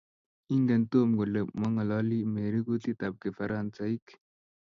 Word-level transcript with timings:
ingen 0.55 0.81
Tom 0.91 1.09
kole 1.19 1.39
mangololi 1.59 2.17
Mary 2.33 2.59
kutitab 2.67 3.13
kifaransaik 3.21 4.05